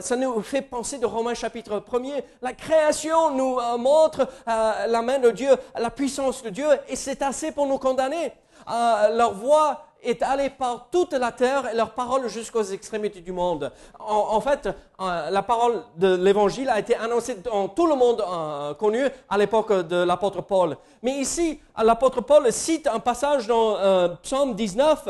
[0.00, 2.22] ça nous fait penser de Romains chapitre 1er.
[2.40, 7.52] La création nous montre la main de Dieu, la puissance de Dieu, et c'est assez
[7.52, 8.32] pour nous condamner.
[8.66, 13.70] Leur voix est allé par toute la terre et leur parole jusqu'aux extrémités du monde.
[13.98, 14.68] En, fait,
[15.00, 19.38] euh, la parole de l'évangile a été annoncée dans tout le monde euh, connu à
[19.38, 20.76] l'époque de l'apôtre Paul.
[21.02, 25.08] Mais ici, l'apôtre Paul cite un passage dans euh, Psaume 19,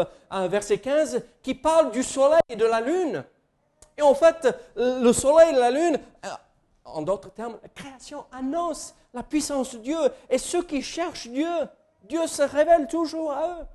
[0.48, 3.24] verset 15, qui parle du soleil et de la lune.
[3.96, 5.98] Et en fait, le soleil et la lune,
[6.84, 9.98] en d'autres termes, la création annonce la puissance de Dieu.
[10.30, 11.48] Et ceux qui cherchent Dieu,
[12.04, 13.66] Dieu se révèle toujours à eux.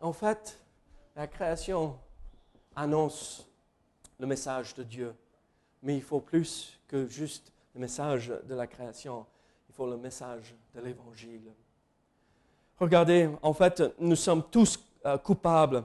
[0.00, 0.60] En fait,
[1.14, 1.98] la création
[2.74, 3.46] annonce
[4.18, 5.14] le message de Dieu.
[5.82, 9.26] Mais il faut plus que juste le message de la création.
[9.68, 11.52] Il faut le message de l'Évangile.
[12.78, 15.84] Regardez, en fait, nous sommes tous euh, coupables.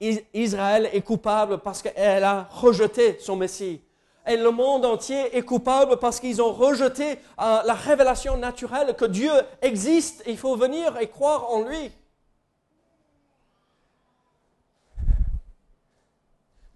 [0.00, 3.80] Israël est coupable parce qu'elle a rejeté son Messie.
[4.26, 9.04] Et le monde entier est coupable parce qu'ils ont rejeté euh, la révélation naturelle que
[9.04, 10.22] Dieu existe.
[10.26, 11.92] il faut venir et croire en lui.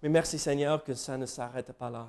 [0.01, 2.07] Mais merci Seigneur que ça ne s'arrête pas là.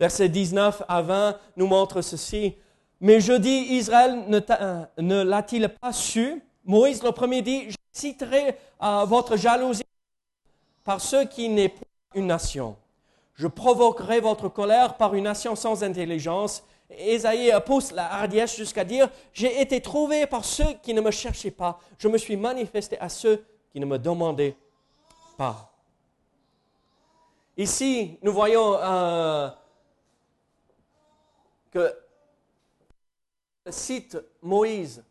[0.00, 2.56] Versets 19 à 20 nous montre ceci.
[3.00, 6.42] Mais je dis, Israël ne, l'a-t-il pas su?
[6.64, 9.82] Moïse le premier dit, j'exciterai à votre jalousie
[10.82, 12.76] par ceux qui n'est pas une nation.
[13.36, 16.64] Je provoquerai votre colère par une nation sans intelligence.
[16.88, 21.50] Esaïe pousse la hardiesse jusqu'à dire, j'ai été trouvé par ceux qui ne me cherchaient
[21.50, 21.78] pas.
[21.98, 24.56] Je me suis manifesté à ceux qui ne me demandaient
[25.36, 25.70] pas.
[27.58, 29.50] Ici, nous voyons euh,
[31.70, 31.94] que
[33.68, 35.04] cite Moïse.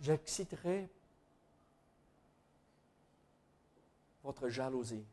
[0.00, 0.88] J'exciterai
[4.22, 5.04] votre jalousie.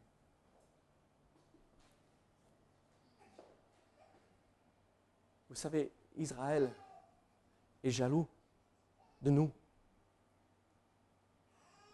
[5.49, 6.71] Vous savez, Israël
[7.84, 8.27] est jaloux
[9.21, 9.51] de nous.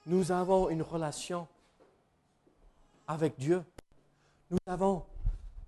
[0.06, 1.48] Nous avons une relation
[3.08, 3.64] avec Dieu.
[4.50, 5.04] Nous avons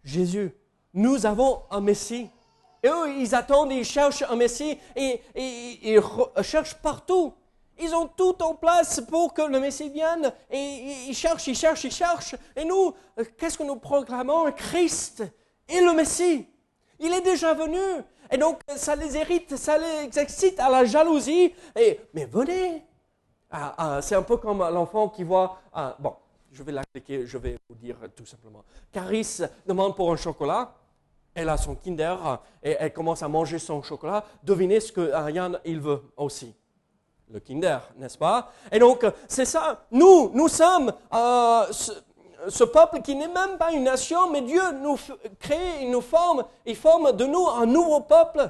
[0.03, 0.51] Jésus.
[0.93, 2.29] Nous avons un Messie.
[2.81, 6.01] Et eux, ils attendent, ils cherchent un Messie et, ils
[6.41, 7.33] cherchent partout.
[7.79, 11.83] Ils ont tout en place pour que le Messie vienne et ils cherchent, ils cherchent,
[11.83, 12.35] ils cherchent.
[12.55, 12.93] Et nous,
[13.37, 14.51] qu'est-ce que nous proclamons?
[14.51, 15.23] Christ
[15.67, 16.47] est le Messie.
[17.03, 17.77] Il est déjà venu.
[18.31, 21.53] Et donc, ça les hérite, ça les excite à la jalousie.
[21.75, 22.81] Et, mais venez.
[23.51, 26.15] Ah, ah, c'est un peu comme l'enfant qui voit, ah, bon,
[26.51, 28.63] je vais l'expliquer, je vais vous dire tout simplement.
[28.91, 30.73] Caris demande pour un chocolat.
[31.35, 32.15] Elle a son Kinder
[32.63, 34.23] et elle commence à manger son chocolat.
[34.41, 36.55] Devinez ce que Yann il veut aussi.
[37.29, 38.51] Le Kinder, n'est-ce pas?
[38.71, 39.85] Et donc, c'est ça.
[39.91, 41.65] Nous, nous sommes euh,
[42.49, 44.97] ce, peuple qui n'est même pas une nation, mais Dieu nous
[45.39, 48.49] crée, il nous forme, il forme de nous un nouveau peuple,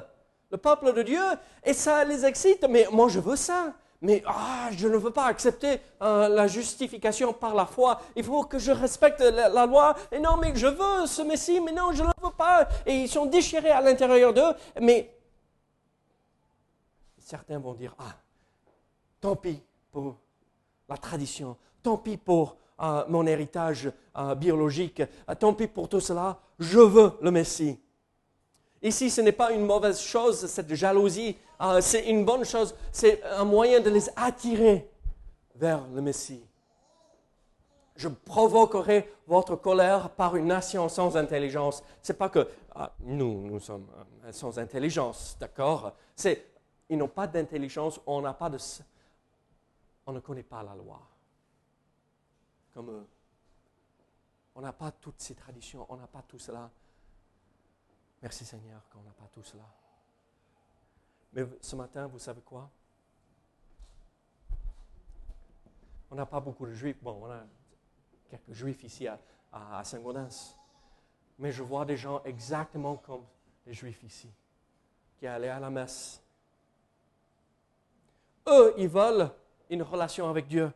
[0.50, 1.22] le peuple de Dieu,
[1.64, 2.66] et ça les excite.
[2.68, 3.72] Mais moi, je veux ça.
[4.00, 8.00] mais ah, je ne veux pas accepter euh, la justification par la foi.
[8.16, 9.94] Il faut que je respecte la, loi.
[10.12, 12.68] Et non, mais je veux ce Messie, mais non, je ne le veux pas.
[12.86, 14.54] Et ils sont déchirés à l'intérieur d'eux.
[14.80, 15.10] Mais
[17.18, 18.14] certains vont dire, ah,
[19.20, 20.16] tant pis pour
[20.88, 25.02] la tradition, tant pis pour euh, mon héritage euh, biologique,
[25.38, 27.78] tant pis pour tout cela, je veux le Messie.
[28.82, 31.36] Ici, ce n'est pas une mauvaise chose, cette jalousie,
[31.80, 34.90] c'est une bonne chose, c'est un moyen de les attirer
[35.54, 36.44] vers le Messie.
[37.96, 41.82] Je provoquerai votre colère par une nation sans intelligence.
[42.02, 42.48] Ce n'est pas que
[43.00, 43.86] nous, nous sommes
[44.24, 45.92] euh, sans intelligence, d'accord?
[46.16, 46.44] C'est,
[46.88, 48.58] ils n'ont pas d'intelligence, on n'a pas de,
[50.06, 51.00] on ne connaît pas la loi,
[52.74, 53.06] comme eux.
[54.56, 56.70] On n'a pas toutes ces traditions, on n'a pas tout cela.
[58.20, 59.64] Merci Seigneur qu'on n'a pas tout cela.
[61.32, 62.70] Mais ce matin, vous savez quoi?
[66.10, 66.96] On n'a pas beaucoup de juifs.
[67.02, 67.44] Bon, on a
[68.30, 69.18] quelques juifs ici à,
[69.52, 70.56] à, Saint-Gaudens.
[71.38, 73.24] Mais je vois des gens exactement comme
[73.66, 74.30] les juifs ici,
[75.18, 76.22] qui allaient à la messe.
[78.46, 79.30] Eux, ils veulent
[79.70, 80.72] une relation avec Dieu.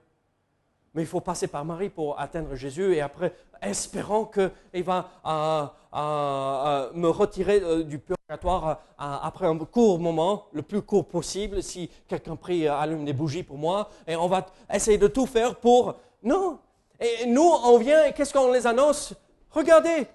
[0.94, 5.66] Mais il faut passer par Marie pour atteindre Jésus et après, espérant qu'il va euh,
[5.94, 11.90] euh, euh, me retirer du purgatoire après un court moment, le plus court possible, si
[12.08, 15.94] quelqu'un prie, allume des bougies pour moi, et on va essayer de tout faire pour...
[16.22, 16.58] Non.
[17.00, 19.14] Et nous, on vient et qu'est-ce qu'on les annonce?
[19.50, 20.08] Regardez,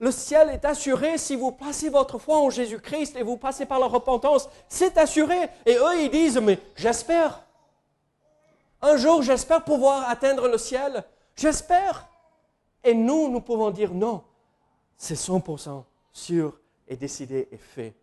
[0.00, 3.80] le ciel est assuré si vous placez votre foi en Jésus-Christ et vous passez par
[3.80, 4.48] la repentance.
[4.68, 5.36] C'est assuré.
[5.66, 7.42] Et eux, ils disent, mais j'espère.
[8.80, 11.04] Un jour, j'espère pouvoir atteindre le ciel.
[11.34, 12.08] J'espère.
[12.84, 14.24] Et nous, nous pouvons dire non.
[14.96, 17.94] C'est 100% sûr et décidé et fait.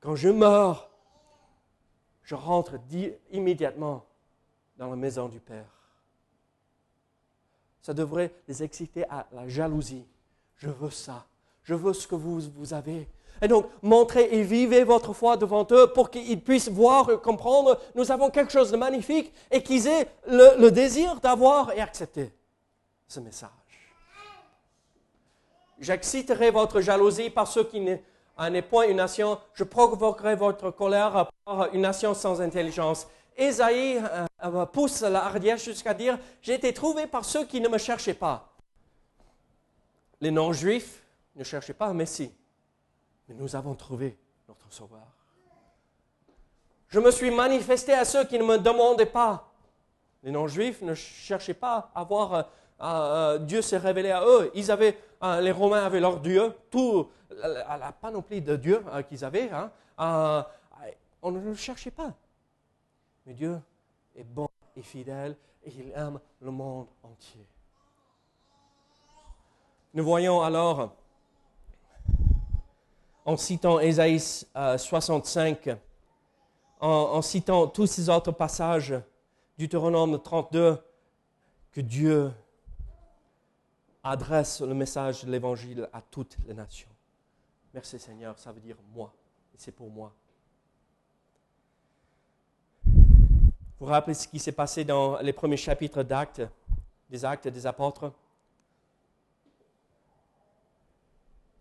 [0.00, 0.90] Quand je meurs,
[2.22, 2.78] je rentre
[3.30, 4.04] immédiatement
[4.76, 5.80] dans la maison du Père.
[7.82, 10.06] Ça devrait les exciter à la jalousie.
[10.56, 11.26] Je veux ça.
[11.62, 13.08] Je veux ce que vous, vous avez.
[13.42, 17.78] Et donc, montrez et vivez votre foi devant eux pour qu'ils puissent voir et comprendre,
[17.94, 22.32] nous avons quelque chose de magnifique et qu'ils aient le, désir d'avoir et accepter
[23.08, 23.50] ce message.
[25.78, 31.74] J'exciterai votre jalousie par ceux qui n'est point une nation, je provoquerai votre colère par
[31.74, 33.06] une nation sans intelligence.
[33.36, 37.68] Ésaïe euh, euh, pousse la hardiesse jusqu'à dire, j'ai été trouvé par ceux qui ne
[37.68, 38.52] me cherchaient pas.
[40.20, 41.02] Les non-juifs
[41.36, 42.30] ne cherchaient pas un Messie
[43.34, 44.18] nous avons trouvé
[44.48, 45.06] notre Sauveur.
[46.88, 49.52] Je me suis manifesté à ceux qui ne me demandaient pas.
[50.22, 52.42] Les non-juifs ne cherchaient pas à voir euh,
[52.82, 54.50] euh, Dieu s'est révélé à eux.
[54.54, 59.50] Ils avaient, euh, les Romains avaient leur Dieu, tout la, panoplie de Dieu qu'ils avaient.
[59.50, 59.70] Hein.
[61.22, 62.12] on ne le cherchait pas.
[63.24, 63.60] Mais Dieu
[64.16, 67.46] est bon et fidèle et il aime le monde entier.
[69.94, 70.94] Nous voyons alors
[73.30, 75.76] en citant Ésaïe 65, euh,
[76.80, 78.92] en, citant tous ces autres passages,
[79.56, 80.76] Deutéronome 32,
[81.70, 82.32] que Dieu
[84.02, 86.88] adresse le message de l'Évangile à toutes les nations.
[87.72, 89.12] Merci Seigneur, ça veut dire moi,
[89.54, 90.12] et c'est pour moi.
[92.84, 93.06] Vous
[93.78, 96.42] vous rappelez ce qui s'est passé dans les premiers chapitres d'Actes,
[97.08, 98.12] des Actes des Apôtres?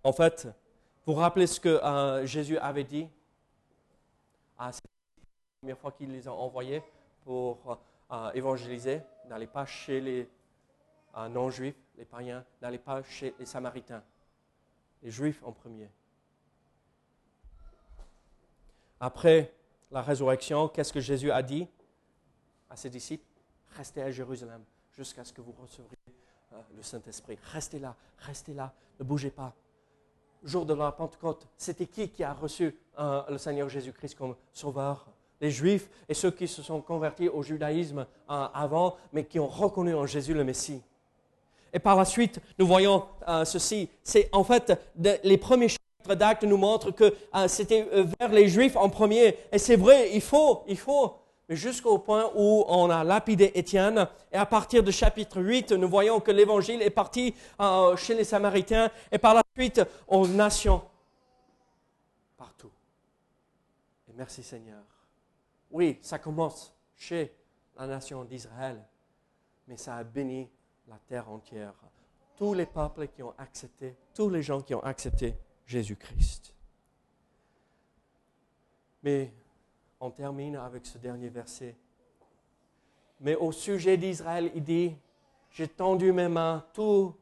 [0.03, 0.47] En fait,
[1.09, 3.09] vous vous rappelez ce que euh, Jésus avait dit?
[4.59, 4.73] À la
[5.59, 6.83] première fois qu'il les a envoyés
[7.23, 7.79] pour
[8.11, 10.29] euh, évangéliser N'allez pas chez les
[11.17, 14.03] euh, non-juifs, les païens, n'allez pas chez les samaritains,
[15.01, 15.89] les juifs en premier.
[18.99, 19.51] Après
[19.89, 21.67] la résurrection, qu'est-ce que Jésus a dit
[22.69, 23.25] à ses disciples?
[23.71, 25.97] Restez à Jérusalem jusqu'à ce que vous receviez
[26.75, 27.39] le Saint-Esprit.
[27.51, 29.55] Restez là, restez là, ne bougez pas
[30.43, 35.07] jour de la Pentecôte, c'était qui qui a reçu euh, le Seigneur Jésus-Christ comme sauveur?
[35.41, 39.47] Les Juifs et ceux qui se sont convertis au judaïsme euh, avant, mais qui ont
[39.47, 40.81] reconnu en Jésus le Messie.
[41.71, 43.89] Et par la suite, nous voyons euh, ceci.
[44.03, 44.73] C'est en fait
[45.23, 47.13] les premiers chapitres d'actes nous montrent que
[47.47, 47.87] c'était
[48.19, 49.37] vers les Juifs en premier.
[49.51, 51.15] Et c'est vrai, il faut, il faut
[51.47, 54.07] jusqu'au point où on a lapidé Étienne.
[54.31, 57.33] Et à partir de chapitre 8, nous voyons que l'évangile est parti
[57.97, 60.81] chez les Samaritains et par la suite aux nations.
[62.37, 62.71] Partout.
[64.07, 64.83] Et merci Seigneur.
[65.69, 67.35] Oui, ça commence chez
[67.75, 68.81] la nation d'Israël,
[69.67, 70.49] mais ça a béni
[70.87, 71.73] la terre entière.
[72.37, 75.35] Tous les peuples qui ont accepté, tous les gens qui ont accepté
[75.65, 76.55] Jésus-Christ.
[79.03, 79.33] Mais
[79.99, 81.75] on termine avec ce dernier verset
[83.19, 84.95] Mais au sujet d'Israël, il dit,
[85.51, 87.13] j'ai tendu mes mains tout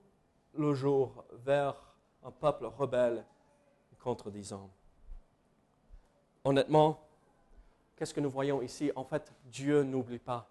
[0.53, 1.86] le jour vers
[2.27, 3.23] un peuple rebelle
[4.03, 4.69] contredisant.
[6.43, 6.99] Honnêtement,
[7.95, 8.91] qu'est-ce que nous voyons ici?
[8.95, 10.49] En fait, Dieu n'oublie pas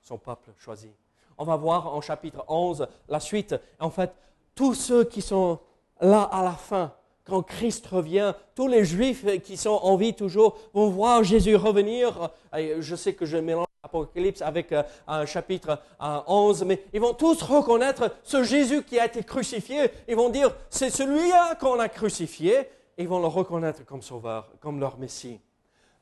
[0.00, 0.90] son peuple choisi.
[1.36, 3.54] On va voir en chapitre 11 la suite.
[3.78, 4.12] En fait,
[4.54, 5.60] tous ceux qui sont
[6.00, 6.94] là à la fin,
[7.24, 12.30] quand Christ revient, tous les Juifs qui sont en vie toujours vont voir Jésus revenir.
[12.52, 17.42] je sais que je mélange l'Apocalypse avec euh, un chapitre 11, mais ils vont tous
[17.42, 19.90] reconnaître ce Jésus qui a été crucifié.
[20.08, 22.68] Ils vont dire, c'est celui-là qu'on a crucifié.
[22.98, 25.40] Ils vont le reconnaître comme sauveur, comme leur Messie.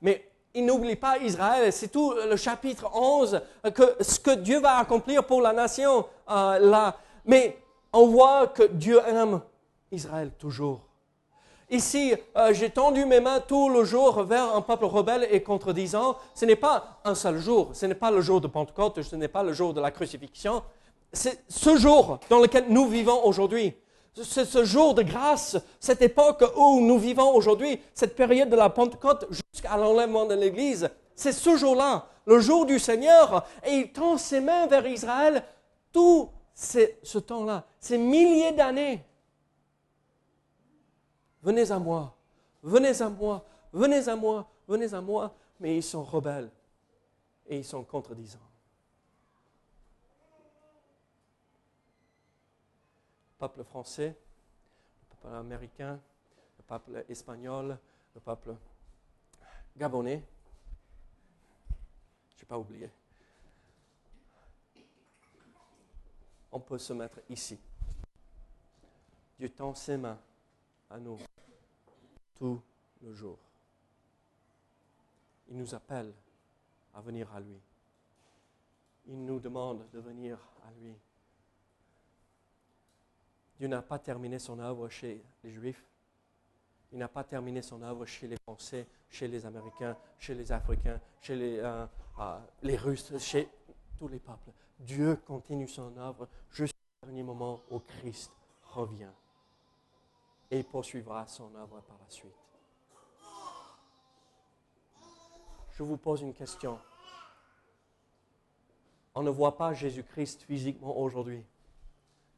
[0.01, 0.25] Mais
[0.55, 1.73] ils n'oublient pas Israël.
[1.73, 3.41] C'est tout le chapitre 11
[3.75, 6.97] que ce que Dieu va accomplir pour la nation euh, là.
[7.25, 7.59] Mais
[7.93, 9.41] on voit que Dieu aime
[9.93, 10.90] Israël toujours.
[11.71, 16.17] Ici, euh, j'ai tendu mes mains tout le jour vers un peuple rebelle et contredisant.
[16.35, 19.29] Ce n'est pas un seul jour, ce n'est pas le jour de Pentecôte, ce n'est
[19.29, 20.63] pas le jour de la crucifixion.
[21.13, 23.73] C'est ce jour dans lequel nous vivons aujourd'hui.
[24.15, 28.69] C'est ce jour de grâce, cette époque où nous vivons aujourd'hui, cette période de la
[28.69, 30.91] Pentecôte jusqu'à l'enlèvement de l'Église.
[31.15, 35.45] C'est ce jour-là, le jour du Seigneur, et il tend ses mains vers Israël
[35.93, 39.05] tout ce temps-là, ces milliers d'années.
[41.43, 42.15] Venez à moi,
[42.63, 45.35] venez à moi, venez à moi, venez à moi.
[45.59, 46.51] Mais ils sont rebelles
[47.47, 48.39] et ils sont contredisants.
[53.33, 54.17] Le peuple français,
[55.03, 56.01] le peuple américain,
[56.59, 57.79] le peuple espagnol,
[58.15, 58.57] le peuple
[59.77, 60.25] gabonais,
[62.37, 62.91] je n'ai pas oublié.
[66.53, 67.59] On peut se mettre ici.
[69.39, 70.19] Dieu tend ses mains
[70.91, 71.19] à nous
[72.35, 72.61] tout
[73.03, 73.39] le jour.
[75.49, 76.13] Il nous appelle
[76.95, 77.61] à venir à lui.
[79.07, 80.95] Il nous demande de venir à lui.
[83.59, 85.85] Dieu n'a pas terminé son œuvre chez les Juifs.
[86.93, 91.01] Il n'a pas terminé son œuvre chez les Français, chez les Américains, chez les Africains,
[91.21, 91.87] chez les, euh,
[92.19, 93.49] euh, les Russes, chez
[93.97, 94.51] tous les peuples.
[94.79, 98.33] Dieu continue son œuvre jusqu'au dernier moment où Christ
[98.63, 99.13] revient
[100.51, 102.35] et poursuivra son œuvre par la suite.
[105.71, 106.79] Je vous pose une question.
[109.15, 111.45] On ne voit pas Jésus-Christ physiquement aujourd'hui,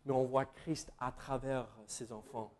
[0.04, 2.52] mais on voit Christ à travers ses enfants.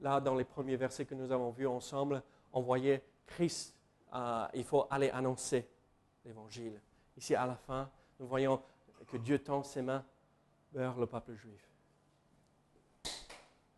[0.00, 3.74] Là, dans les premiers versets que nous avons vus ensemble, on voyait Christ,
[4.14, 5.68] euh, il faut aller annoncer
[6.24, 6.80] l'évangile.
[7.16, 7.90] Ici, à la fin,
[8.20, 8.60] nous voyons
[9.06, 10.04] que Dieu tend ses mains
[10.76, 11.66] vers le peuple juif.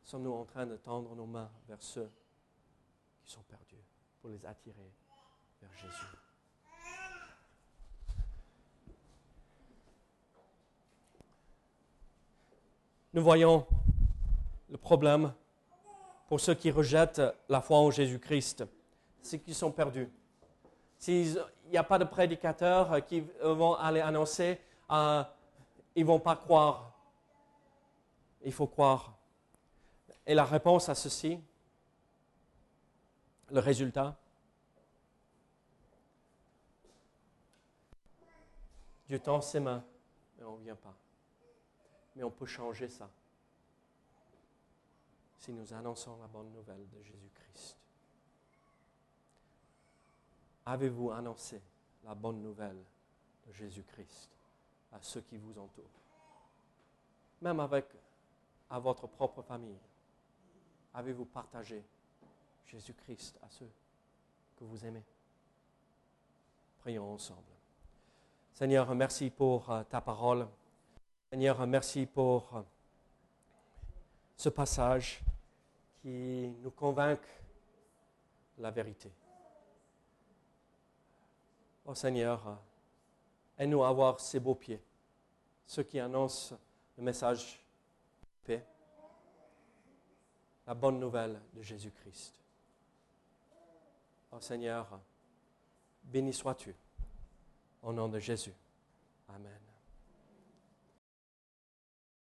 [0.03, 2.11] Sommes-nous en train de tendre nos mains vers ceux
[3.25, 3.85] qui sont perdus
[4.21, 4.93] pour les attirer
[5.63, 6.07] vers Jésus?
[13.15, 13.65] Nous voyons
[14.69, 15.33] le problème
[16.27, 18.65] pour ceux qui rejettent la foi en Jésus-Christ,
[19.23, 20.11] c'est qu'ils sont perdus.
[20.99, 21.41] S'il
[21.71, 25.23] n'y a pas de prédicateurs qui vont aller annoncer, euh,
[25.95, 26.88] ils ne vont pas croire.
[28.49, 29.15] Il faut croire.
[30.27, 31.39] Et la réponse à ceci,
[33.51, 34.17] le résultat,
[39.07, 39.85] Dieu tend ses mains,
[40.39, 40.95] mais on ne vient pas.
[42.17, 43.11] Mais on peut changer ça
[45.37, 47.77] si nous annonçons la bonne nouvelle de Jésus-Christ.
[50.65, 51.61] Avez-vous annoncé
[52.03, 52.83] la bonne nouvelle
[53.47, 54.31] de Jésus-Christ
[54.95, 56.01] à ceux qui vous entourent,
[57.43, 57.85] même avec
[58.71, 59.79] à votre propre famille.
[60.95, 61.85] Avez-vous partagé
[62.67, 63.71] Jésus-Christ à ceux
[64.57, 65.05] que vous aimez?
[66.81, 67.43] Prions ensemble.
[68.53, 70.49] Seigneur, merci pour euh, ta parole.
[71.31, 72.63] Seigneur, merci pour euh,
[74.37, 75.21] ce passage
[76.01, 77.21] qui nous convainc
[78.59, 79.13] la vérité.
[81.85, 82.55] Oh Seigneur, euh,
[83.59, 84.81] Aide-nous à avoir ces beaux pieds,
[85.67, 86.57] ceux qui annoncent
[86.97, 87.61] le message
[88.23, 88.65] de paix,
[90.69, 92.35] la bonne nouvelle de Jésus-Christ.
[94.31, 95.01] Oh Seigneur,
[96.05, 96.75] béni sois-tu
[97.83, 98.53] au nom de Jésus.
[99.31, 99.68] Amen.